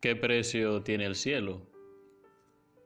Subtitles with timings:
[0.00, 1.66] ¿Qué precio tiene el cielo?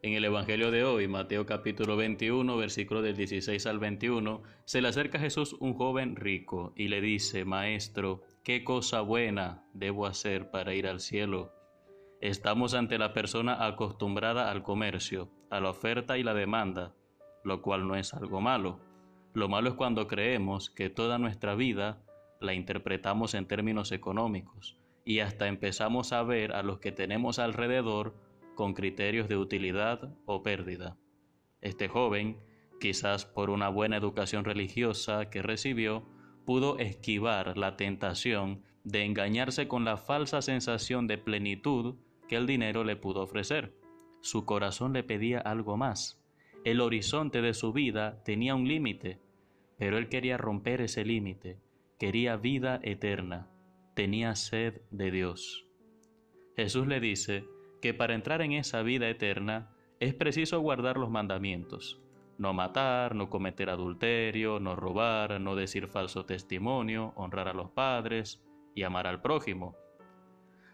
[0.03, 4.89] En el Evangelio de hoy, Mateo capítulo 21, versículo del 16 al 21, se le
[4.89, 10.51] acerca a Jesús un joven rico y le dice, Maestro, ¿qué cosa buena debo hacer
[10.51, 11.53] para ir al cielo?
[12.23, 16.95] Estamos ante la persona acostumbrada al comercio, a la oferta y la demanda,
[17.45, 18.81] lo cual no es algo malo.
[19.35, 22.03] Lo malo es cuando creemos que toda nuestra vida
[22.41, 28.15] la interpretamos en términos económicos y hasta empezamos a ver a los que tenemos alrededor
[28.55, 30.97] con criterios de utilidad o pérdida.
[31.61, 32.39] Este joven,
[32.81, 36.07] quizás por una buena educación religiosa que recibió,
[36.45, 41.97] pudo esquivar la tentación de engañarse con la falsa sensación de plenitud
[42.29, 43.75] que el dinero le pudo ofrecer.
[44.21, 46.21] Su corazón le pedía algo más.
[46.65, 49.21] El horizonte de su vida tenía un límite,
[49.79, 51.59] pero él quería romper ese límite,
[51.99, 53.49] quería vida eterna
[53.95, 55.67] tenía sed de Dios.
[56.57, 57.45] Jesús le dice
[57.81, 62.01] que para entrar en esa vida eterna es preciso guardar los mandamientos.
[62.39, 68.43] No matar, no cometer adulterio, no robar, no decir falso testimonio, honrar a los padres
[68.75, 69.77] y amar al prójimo.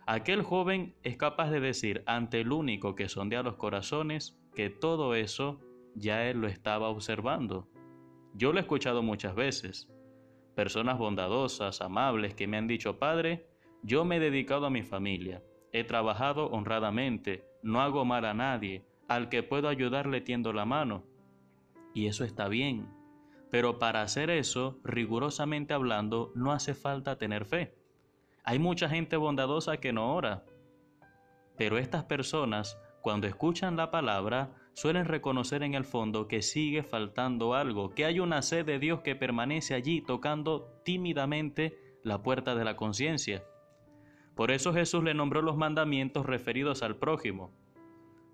[0.06, 5.14] Aquel joven es capaz de decir ante el único que sondea los corazones que todo
[5.14, 5.60] eso
[5.94, 7.68] ya él lo estaba observando.
[8.34, 9.90] Yo lo he escuchado muchas veces
[10.58, 13.46] personas bondadosas, amables, que me han dicho, Padre,
[13.84, 15.40] yo me he dedicado a mi familia,
[15.72, 21.04] he trabajado honradamente, no hago mal a nadie, al que puedo ayudarle tiendo la mano.
[21.94, 22.88] Y eso está bien,
[23.52, 27.76] pero para hacer eso, rigurosamente hablando, no hace falta tener fe.
[28.42, 30.42] Hay mucha gente bondadosa que no ora,
[31.56, 37.54] pero estas personas, cuando escuchan la palabra, suelen reconocer en el fondo que sigue faltando
[37.54, 42.64] algo, que hay una sed de Dios que permanece allí tocando tímidamente la puerta de
[42.64, 43.42] la conciencia.
[44.36, 47.50] Por eso Jesús le nombró los mandamientos referidos al prójimo,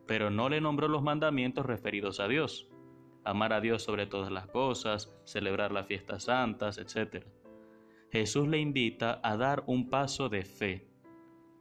[0.07, 2.69] pero no le nombró los mandamientos referidos a Dios.
[3.25, 7.25] Amar a Dios sobre todas las cosas, celebrar las fiestas santas, etc.
[8.13, 10.87] Jesús le invita a dar un paso de fe.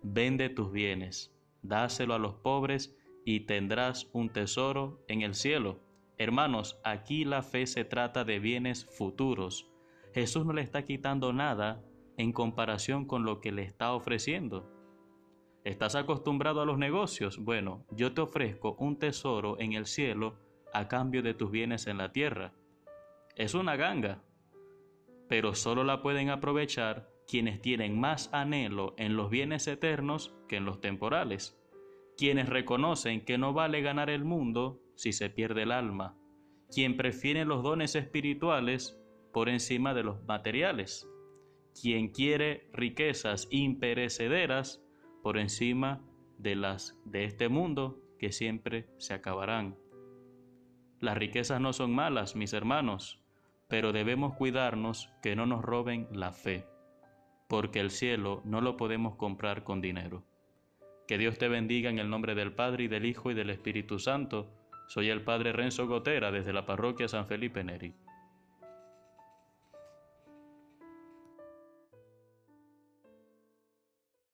[0.02, 5.80] Vende tus bienes, dáselo a los pobres y tendrás un tesoro en el cielo.
[6.18, 9.70] Hermanos, aquí la fe se trata de bienes futuros.
[10.14, 11.84] Jesús no le está quitando nada
[12.18, 14.70] en comparación con lo que le está ofreciendo.
[15.64, 17.40] ¿Estás acostumbrado a los negocios?
[17.40, 20.36] Bueno, yo te ofrezco un tesoro en el cielo
[20.74, 22.54] a cambio de tus bienes en la tierra.
[23.36, 24.22] Es una ganga,
[25.30, 30.66] pero solo la pueden aprovechar quienes tienen más anhelo en los bienes eternos que en
[30.66, 31.58] los temporales
[32.18, 36.18] quienes reconocen que no vale ganar el mundo si se pierde el alma,
[36.72, 39.00] quien prefiere los dones espirituales
[39.32, 41.10] por encima de los materiales,
[41.80, 44.84] quien quiere riquezas imperecederas
[45.22, 46.02] por encima
[46.38, 49.78] de las de este mundo que siempre se acabarán.
[51.00, 53.22] Las riquezas no son malas, mis hermanos,
[53.68, 56.66] pero debemos cuidarnos que no nos roben la fe,
[57.50, 60.24] porque el cielo no lo podemos comprar con dinero.
[61.08, 64.00] Que Dios te bendiga en el nombre del Padre y del Hijo y del Espíritu
[64.00, 64.50] Santo.
[64.88, 67.94] Soy el Padre Renzo Gotera desde la parroquia San Felipe Neri.